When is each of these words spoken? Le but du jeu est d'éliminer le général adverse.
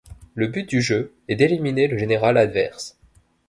Le 0.33 0.47
but 0.47 0.67
du 0.67 0.81
jeu 0.81 1.13
est 1.27 1.35
d'éliminer 1.35 1.87
le 1.87 1.95
général 1.99 2.35
adverse. 2.37 2.97